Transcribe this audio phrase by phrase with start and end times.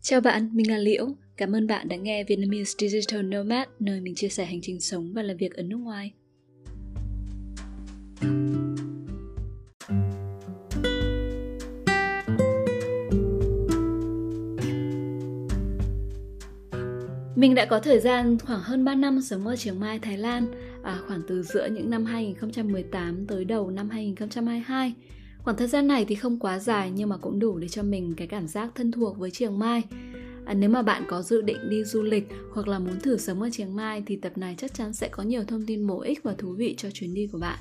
[0.00, 1.08] Chào bạn, mình là Liễu.
[1.36, 5.12] Cảm ơn bạn đã nghe Vietnamese Digital Nomad, nơi mình chia sẻ hành trình sống
[5.12, 6.12] và làm việc ở nước ngoài.
[17.36, 20.46] Mình đã có thời gian khoảng hơn 3 năm sống ở Chiang Mai, Thái Lan,
[20.88, 24.94] à, khoảng từ giữa những năm 2018 tới đầu năm 2022.
[25.38, 28.14] Khoảng thời gian này thì không quá dài nhưng mà cũng đủ để cho mình
[28.16, 29.82] cái cảm giác thân thuộc với Chiang Mai.
[30.44, 33.42] À, nếu mà bạn có dự định đi du lịch hoặc là muốn thử sống
[33.42, 36.22] ở Chiang Mai thì tập này chắc chắn sẽ có nhiều thông tin bổ ích
[36.22, 37.58] và thú vị cho chuyến đi của bạn.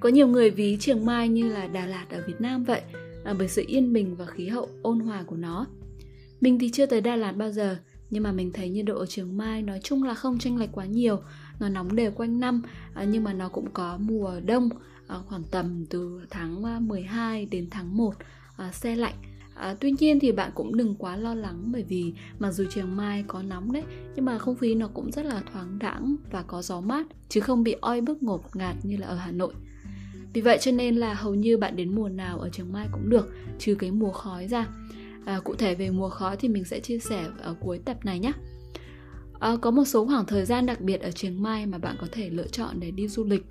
[0.00, 2.80] Có nhiều người ví Chiang Mai như là Đà Lạt ở Việt Nam vậy,
[3.24, 5.66] à, bởi sự yên bình và khí hậu ôn hòa của nó.
[6.40, 7.76] Mình thì chưa tới Đà Lạt bao giờ,
[8.10, 10.72] nhưng mà mình thấy nhiệt độ ở Chiang Mai nói chung là không chênh lệch
[10.72, 11.20] quá nhiều,
[11.60, 12.62] nó nóng đều quanh năm,
[12.94, 14.68] à, nhưng mà nó cũng có mùa đông
[15.06, 18.14] à, khoảng tầm từ tháng à, 12 đến tháng 1
[18.72, 19.14] xe lạnh
[19.60, 22.96] À, tuy nhiên thì bạn cũng đừng quá lo lắng bởi vì mặc dù Chiang
[22.96, 23.82] Mai có nóng đấy
[24.14, 27.40] nhưng mà không khí nó cũng rất là thoáng đãng và có gió mát chứ
[27.40, 29.54] không bị oi bức ngột ngạt như là ở Hà Nội.
[30.32, 33.10] Vì vậy cho nên là hầu như bạn đến mùa nào ở Chiang Mai cũng
[33.10, 34.66] được trừ cái mùa khói ra.
[35.24, 38.18] À, cụ thể về mùa khói thì mình sẽ chia sẻ ở cuối tập này
[38.18, 38.32] nhé.
[39.40, 42.06] À, có một số khoảng thời gian đặc biệt ở Chiang Mai mà bạn có
[42.12, 43.46] thể lựa chọn để đi du lịch.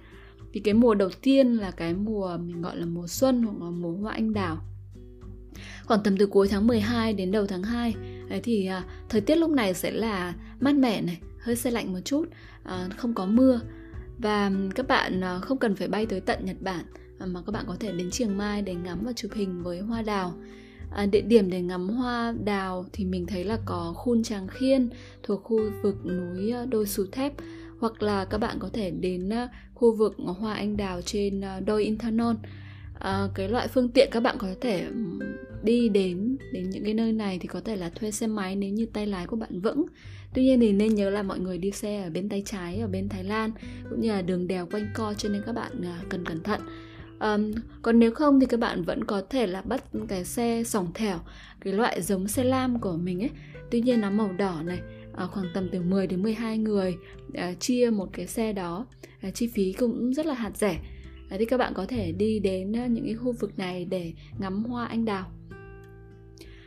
[0.53, 3.69] Thì cái mùa đầu tiên là cái mùa mình gọi là mùa xuân hoặc là
[3.69, 4.57] mùa hoa anh đào
[5.89, 7.95] khoảng tầm từ cuối tháng 12 đến đầu tháng 2
[8.29, 11.93] Đấy thì à, thời tiết lúc này sẽ là mát mẻ này, hơi xe lạnh
[11.93, 12.25] một chút,
[12.63, 13.59] à, không có mưa
[14.17, 16.85] và các bạn à, không cần phải bay tới tận Nhật Bản
[17.19, 19.79] à, mà các bạn có thể đến Chiang Mai để ngắm và chụp hình với
[19.79, 20.33] hoa đào.
[20.91, 24.89] À, địa điểm để ngắm hoa đào thì mình thấy là có khu Tràng Khiên
[25.23, 27.33] thuộc khu vực núi ờ, Đôi Sù Thép.
[27.79, 31.59] Hoặc là các bạn có thể đến ờ, khu vực hoa anh đào trên ờ,
[31.59, 32.37] Đôi Intanon.
[32.99, 34.87] À, cái loại phương tiện các bạn có thể
[35.63, 38.69] đi đến đến những cái nơi này thì có thể là thuê xe máy nếu
[38.69, 39.85] như tay lái của bạn vững.
[40.33, 42.87] Tuy nhiên thì nên nhớ là mọi người đi xe ở bên tay trái ở
[42.87, 43.51] bên thái lan
[43.89, 45.71] cũng như là đường đèo quanh co cho nên các bạn
[46.09, 46.61] cần cẩn thận.
[47.19, 50.93] Um, còn nếu không thì các bạn vẫn có thể là bắt cái xe sòng
[50.93, 51.19] thẻo
[51.61, 53.29] cái loại giống xe lam của mình ấy.
[53.71, 54.79] Tuy nhiên nó màu đỏ này
[55.15, 56.97] à, khoảng tầm từ 10 đến 12 người
[57.33, 58.85] à, chia một cái xe đó
[59.21, 60.79] à, chi phí cũng rất là hạt rẻ.
[61.29, 64.85] Thì các bạn có thể đi đến những cái khu vực này để ngắm hoa
[64.85, 65.31] anh đào.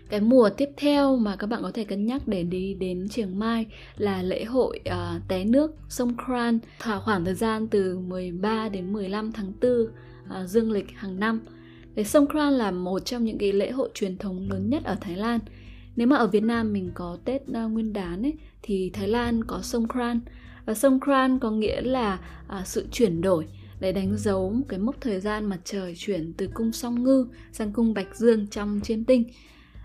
[0.08, 3.38] Cái mùa tiếp theo mà các bạn có thể cân nhắc để đi đến Chiang
[3.38, 6.58] Mai là lễ hội uh, té nước sông Kran.
[7.04, 9.72] Khoảng thời gian từ 13 đến 15 tháng 4
[10.24, 11.40] uh, dương lịch hàng năm.
[11.96, 15.16] Cái Songkran là một trong những cái lễ hội truyền thống lớn nhất ở Thái
[15.16, 15.40] Lan.
[15.96, 19.44] Nếu mà ở Việt Nam mình có Tết uh, Nguyên đán ấy thì Thái Lan
[19.44, 20.20] có sông Kran.
[20.66, 22.18] Và sông Kran có nghĩa là
[22.60, 23.46] uh, sự chuyển đổi
[23.80, 27.26] để đánh dấu một cái mốc thời gian mặt trời chuyển từ cung song ngư
[27.52, 29.24] sang cung bạch dương trong chiêm tinh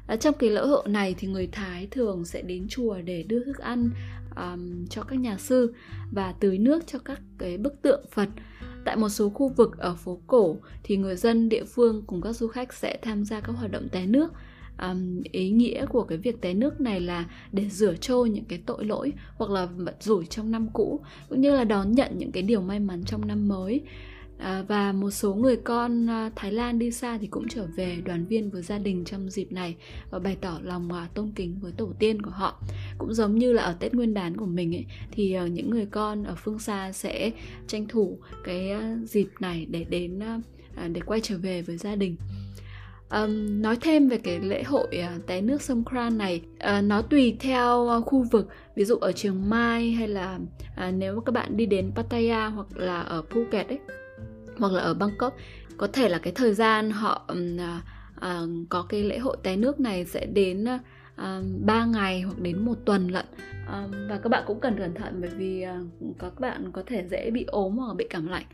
[0.07, 3.43] À, trong cái lễ hội này thì người thái thường sẽ đến chùa để đưa
[3.43, 3.89] thức ăn
[4.35, 5.73] um, cho các nhà sư
[6.11, 8.29] và tưới nước cho các cái bức tượng phật
[8.87, 12.33] tại một số khu vực ở phố cổ thì người dân địa phương cùng các
[12.33, 14.33] du khách sẽ tham gia các hoạt động té nước.
[14.81, 18.61] Um, ý nghĩa của cái việc té nước này là để rửa trôi những cái
[18.65, 20.99] tội lỗi hoặc là vận rủi trong năm cũ
[21.29, 23.81] cũng như là đón nhận những cái điều may mắn trong năm mới.
[24.37, 27.97] À, và một số người con à, Thái Lan đi xa thì cũng trở về
[28.05, 29.75] đoàn viên với gia đình trong dịp này
[30.09, 32.61] và bày tỏ lòng à, tôn kính với tổ tiên của họ.
[32.97, 35.85] Cũng giống như là ở Tết Nguyên đán của mình ấy thì à, những người
[35.85, 37.31] con ở phương xa sẽ
[37.67, 40.39] tranh thủ cái à, dịp này để đến à,
[40.75, 42.15] à để quay trở về với gia đình.
[43.09, 47.01] Um, nói thêm về cái lễ hội uh, té nước sông Kran này uh, nó
[47.01, 48.47] tùy theo uh, khu vực.
[48.75, 50.39] Ví dụ ở Chiang Mai hay là
[50.87, 53.79] uh, nếu các bạn đi đến Pattaya hoặc là ở Phuket ấy
[54.59, 55.37] hoặc là ở Bangkok
[55.77, 57.83] có thể là cái thời gian họ um, uh,
[58.17, 60.79] uh, có cái lễ hội té nước này sẽ đến à,
[61.15, 63.25] à, uh, 3 ngày hoặc đến một tuần lận.
[63.63, 65.65] Uh, và các bạn cũng cần cẩn thận bởi vì
[66.09, 68.45] uh, các bạn có thể dễ bị ốm hoặc bị cảm lạnh.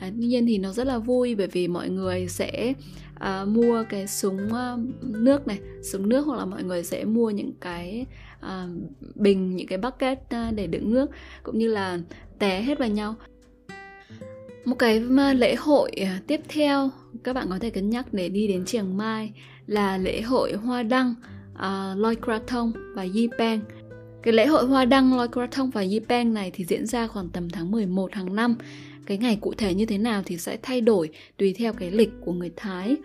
[0.00, 2.74] À, tuy nhiên thì nó rất là vui bởi vì mọi người sẽ
[3.16, 7.30] uh, mua cái súng uh, nước này súng nước hoặc là mọi người sẽ mua
[7.30, 8.06] những cái
[8.38, 8.70] uh,
[9.14, 11.10] bình những cái bucket uh, để đựng nước
[11.42, 11.98] cũng như là
[12.38, 13.14] té hết vào nhau
[14.64, 16.90] một cái ờ, lễ hội ờ, tiếp theo
[17.24, 19.32] các bạn có thể cân nhắc để đi đến Chiang Mai
[19.66, 21.14] là lễ hội hoa đăng
[21.54, 23.60] uh, Loi Krathong và Yipeng
[24.22, 27.50] cái lễ hội hoa đăng Loi Krathong và Yipeng này thì diễn ra khoảng tầm
[27.50, 28.56] tháng 11 hàng năm.
[29.06, 32.10] Cái ngày cụ thể như thế nào thì sẽ thay đổi tùy theo cái lịch
[32.20, 32.96] của người Thái.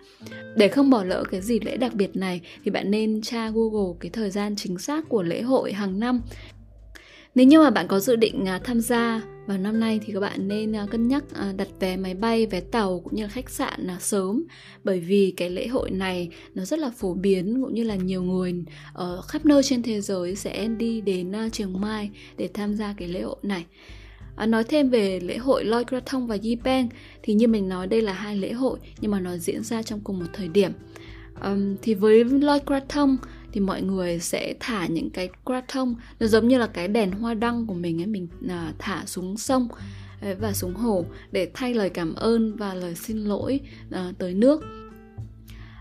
[0.56, 3.96] Để không bỏ lỡ cái dịp lễ đặc biệt này thì bạn nên tra Google
[4.00, 6.20] cái thời gian chính xác của lễ hội hàng năm
[7.36, 10.20] nếu như mà bạn có dự định uh, tham gia vào năm nay thì các
[10.20, 13.28] bạn nên uh, cân nhắc uh, đặt vé máy bay, vé tàu cũng như là
[13.28, 14.44] khách sạn uh, sớm
[14.84, 18.22] bởi vì cái lễ hội này nó rất là phổ biến cũng như là nhiều
[18.22, 22.74] người ở khắp nơi trên thế giới sẽ đi đến uh, Chiang Mai để tham
[22.74, 23.64] gia cái lễ hội này.
[24.36, 26.88] À, nói thêm về lễ hội Loi Krathong và Yipeng
[27.22, 30.00] thì như mình nói đây là hai lễ hội nhưng mà nó diễn ra trong
[30.00, 30.72] cùng một thời điểm.
[31.44, 33.16] Um, thì với Loi Krathong
[33.56, 35.28] thì mọi người sẽ thả những cái
[35.68, 39.02] thông nó giống như là cái đèn hoa đăng của mình ấy mình à, thả
[39.06, 39.68] xuống sông
[40.20, 43.60] à, và xuống hồ để thay lời cảm ơn và lời xin lỗi
[43.90, 44.64] à, tới nước.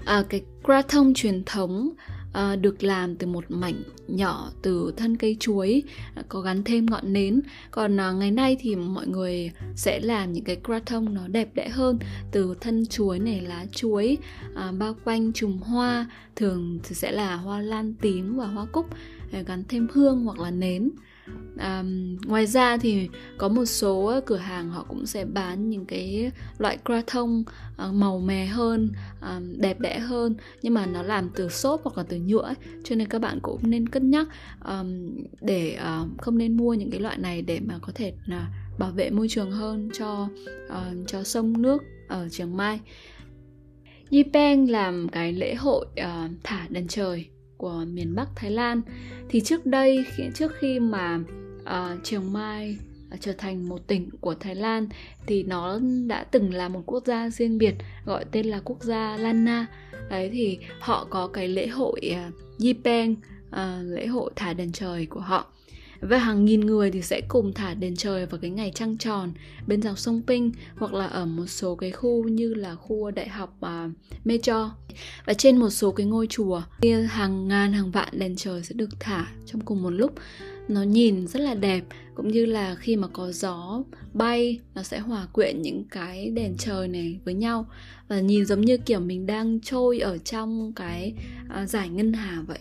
[0.06, 0.42] À, cái
[0.82, 1.94] thông truyền thống
[2.36, 5.84] à, được làm từ một mảnh nhỏ từ thân cây chuối
[6.16, 7.42] à, có gắn thêm ngọn nến.
[7.72, 11.70] Còn à, ngày nay thì mọi người sẽ làm những cái kratom nó đẹp đẽ
[11.70, 12.00] hơn
[12.32, 14.18] từ thân chuối này lá chuối
[14.56, 16.06] à, bao quanh chùm hoa
[16.36, 18.86] thường thì sẽ là hoa lan tím và hoa cúc
[19.32, 20.92] à, gắn thêm hương hoặc là nến
[21.58, 21.84] à,
[22.26, 26.32] ngoài ra thì có một số ờ, cửa hàng họ cũng sẽ bán những cái
[26.58, 28.90] loại kratom uh, ờ, màu mè hơn
[29.20, 32.56] uh, đẹp đẽ hơn nhưng mà nó làm từ xốp hoặc là từ nhựa ấy.
[32.84, 34.28] cho nên các bạn cũng nên cân nhắc
[34.66, 38.50] um, để uh, không nên mua những cái loại này để mà có thể là
[38.80, 40.30] bảo vệ môi trường hơn cho
[40.68, 42.80] uh, cho sông nước ở Chiang Mai
[44.10, 47.26] Yipeng làm cái lễ hội uh, thả đèn trời
[47.58, 48.82] của miền Bắc Thái Lan.
[49.30, 51.20] Thì trước đây khi trước khi mà
[51.62, 52.78] uh, Chiang Mai
[53.14, 54.88] uh, trở thành một tỉnh của Thái Lan
[55.28, 57.76] thì nó đã từng là một quốc gia riêng biệt
[58.06, 59.66] gọi tên là quốc gia Lana
[60.10, 63.16] đấy thì họ có cái lễ hội ờ, uh, Yipeng
[63.50, 65.52] uh, lễ hội thả đèn trời của họ
[66.00, 69.34] và hàng nghìn người thì sẽ cùng thả đèn trời vào cái ngày trăng tròn
[69.68, 73.30] bên dòng sông Ping hoặc là ở một số cái khu như là khu đại
[73.30, 73.92] học à, uh,
[74.26, 74.76] Metro
[75.26, 76.62] và trên một số cái ngôi chùa
[77.08, 80.14] hàng ngàn hàng vạn đèn trời sẽ được thả trong cùng một lúc.
[80.68, 81.84] Nó nhìn rất là đẹp
[82.16, 83.84] cũng như là khi mà có gió
[84.14, 87.66] bay nó sẽ hòa quyện những cái đèn trời này với nhau.
[88.08, 91.14] Và nhìn giống như kiểu mình đang trôi ở trong cái
[91.50, 92.60] à, uh, giải ngân hà vậy.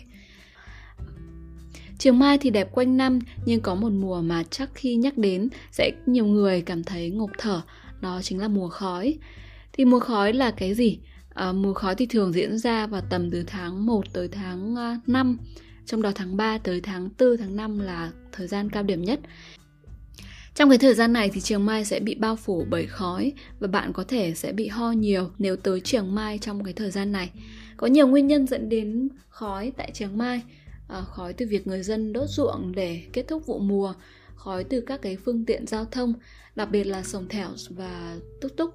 [2.05, 5.49] Chiều Mai thì đẹp quanh năm nhưng có một mùa mà chắc khi nhắc đến
[5.71, 7.63] sẽ nhiều người cảm thấy ngộp thở,
[8.01, 9.19] đó chính là mùa khói.
[9.73, 10.99] Thì mùa khói là cái gì?
[11.35, 15.01] À, mùa khói thì thường diễn ra vào tầm từ tháng 1 tới tháng à,
[15.07, 15.39] 5,
[15.87, 19.21] trong đó tháng 3 tới tháng 4, tháng 5 là thời gian cao điểm nhất.
[20.55, 23.69] Trong cái thời gian này thì Chiang Mai sẽ bị bao phủ bởi khói và
[23.69, 27.13] bạn có thể sẽ bị ho nhiều nếu tới Chiang Mai trong cái thời gian
[27.13, 27.31] này.
[27.77, 30.43] Có nhiều nguyên nhân dẫn đến khói tại Chiang Mai
[30.95, 33.95] À, khói từ việc người dân đốt ruộng để kết thúc vụ mùa
[34.35, 36.15] khói từ các cái phương tiện giao thông
[36.57, 38.71] đặc biệt là sông thẻo và túc túc.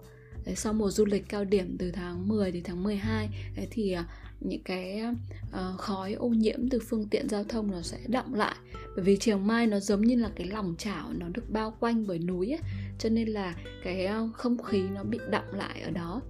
[0.46, 3.92] Đấy, sau mùa du lịch cao điểm từ tháng 10 đến tháng 12 đấy, thì
[3.92, 4.06] à,
[4.40, 5.02] những cái
[5.44, 8.56] uh, khói ô nhiễm từ phương tiện giao thông nó sẽ đọng lại.
[8.96, 12.08] Bởi vì chiều mai nó giống như là cái lòng chảo nó được bao quanh
[12.08, 12.62] bởi núi ấy,
[13.00, 16.22] cho nên là cái không khí nó bị đọng lại ở đó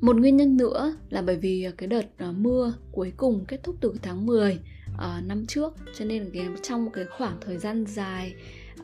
[0.00, 3.76] một nguyên nhân nữa là bởi vì cái đợt ờ, mưa cuối cùng kết thúc
[3.80, 4.60] từ tháng 10 uh,
[4.98, 5.74] ờ, năm trước.
[5.98, 8.34] Cho nên cái, trong cái khoảng thời gian dài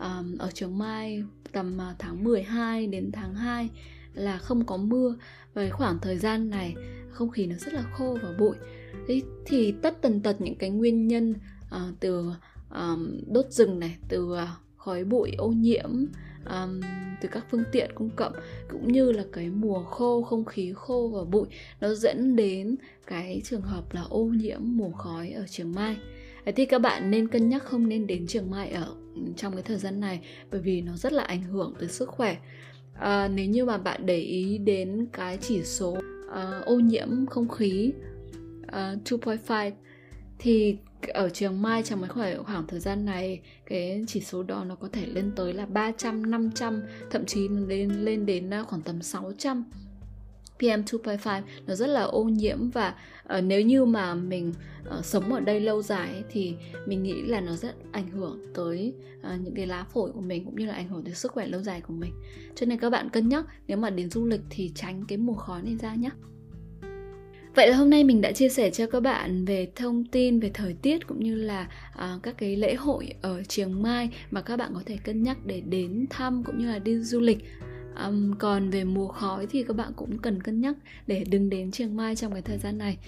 [0.01, 1.23] um, ở Trường Mai
[1.53, 3.69] tầm ờ, tháng 12 đến tháng 2
[4.15, 5.17] là không có mưa.
[5.55, 6.75] Và cái khoảng thời gian này
[7.11, 8.57] không khí nó rất là khô và bụi.
[9.09, 11.35] Thế thì tất tần tật những cái nguyên nhân
[11.65, 12.33] uh, từ
[12.71, 14.39] um, đốt rừng này từ uh,
[14.77, 15.91] khói bụi ô nhiễm
[16.45, 16.81] um,
[17.21, 18.33] từ các phương tiện công cộng
[18.69, 21.47] cũng như là cái mùa khô không khí khô và bụi
[21.81, 22.77] nó dẫn đến
[23.07, 25.97] cái trường hợp là ô nhiễm mùa khói ở trường mai.
[26.57, 29.63] Thì các bạn nên cân nhắc không nên đến trường mai ở ừ, trong cái
[29.63, 32.37] thời gian này bởi vì nó rất là ảnh hưởng tới sức khỏe.
[32.95, 37.49] À, nếu như mà bạn để ý đến cái chỉ số uh, ô nhiễm không
[37.49, 37.93] khí
[38.67, 39.71] ờ, uh, 2.5
[40.41, 40.77] thì
[41.09, 44.75] ở trường Mai trong cái khoảng, khoảng thời gian này cái chỉ số đó nó
[44.75, 49.03] có thể lên tới là 300, 500 thậm chí lên lên đến à, khoảng tầm
[49.03, 49.65] 600
[50.61, 52.95] PM2.5 nó rất là ô nhiễm và
[53.39, 54.53] uh, nếu như mà mình
[54.99, 56.55] uh, sống ở đây lâu dài ấy, thì
[56.87, 60.45] mình nghĩ là nó rất ảnh hưởng tới uh, những cái lá phổi của mình
[60.45, 62.13] cũng như là ảnh hưởng tới sức khỏe lâu dài của mình.
[62.55, 65.35] Cho nên các bạn cân nhắc nếu mà đến du lịch thì tránh cái mùa
[65.35, 66.11] khói này ra nhé.
[67.61, 70.51] Vậy là hôm nay mình đã chia sẻ cho các bạn về thông tin về
[70.55, 74.57] thời tiết cũng như là uh, các cái lễ hội ở Chiang Mai mà các
[74.57, 77.39] bạn có thể cân nhắc để đến thăm cũng như là đi du lịch.
[78.07, 80.77] Um, còn về mùa khói thì các bạn cũng cần cân nhắc
[81.07, 82.99] để đừng đến Chiang Mai trong cái thời gian này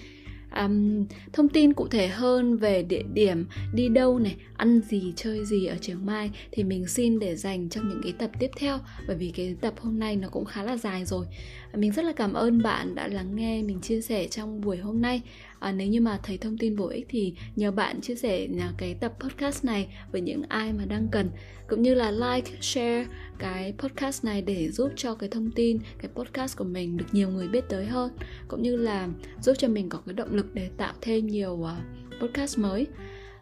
[0.55, 5.45] um, thông tin cụ thể hơn về địa điểm đi đâu này ăn gì chơi
[5.45, 8.79] gì ở trường mai thì mình xin để dành trong những cái tập tiếp theo
[9.07, 11.25] bởi vì cái tập hôm nay nó cũng khá là dài rồi.
[11.73, 15.01] Mình rất là cảm ơn bạn đã lắng nghe mình chia sẻ trong buổi hôm
[15.01, 15.21] nay
[15.63, 18.71] à, nếu như mà thấy thông tin bổ ích thì nhờ bạn chia sẻ à,
[18.77, 21.29] cái tập podcast này với những ai mà đang cần
[21.69, 23.05] cũng như là like share
[23.39, 27.29] cái podcast này để giúp cho cái thông tin cái podcast của mình được nhiều
[27.29, 28.11] người biết tới hơn
[28.47, 29.09] cũng như là
[29.41, 32.87] giúp cho mình có cái động lực để tạo thêm nhiều uh, podcast mới.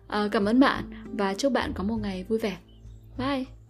[0.08, 2.58] À, cảm ơn bạn và chúc bạn có một ngày vui vẻ.
[3.18, 3.61] Bye!